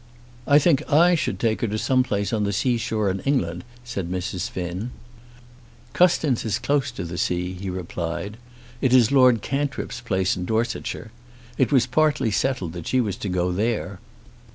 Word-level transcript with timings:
"I 0.47 0.57
think 0.57 0.91
I 0.91 1.13
should 1.13 1.39
take 1.39 1.61
her 1.61 1.67
to 1.67 1.77
some 1.77 2.01
place 2.01 2.33
on 2.33 2.43
the 2.43 2.51
seashore 2.51 3.11
in 3.11 3.19
England," 3.19 3.63
said 3.83 4.09
Mrs. 4.11 4.49
Finn. 4.49 4.89
"Custins 5.93 6.43
is 6.43 6.57
close 6.57 6.89
to 6.93 7.03
the 7.03 7.19
sea," 7.19 7.53
he 7.53 7.69
replied. 7.69 8.37
"It 8.81 8.95
is 8.95 9.11
Lord 9.11 9.43
Cantrip's 9.43 10.01
place 10.01 10.35
in 10.35 10.45
Dorsetshire. 10.45 11.11
It 11.59 11.71
was 11.71 11.85
partly 11.85 12.31
settled 12.31 12.73
that 12.73 12.87
she 12.87 12.99
was 12.99 13.15
to 13.17 13.29
go 13.29 13.51
there." 13.51 13.99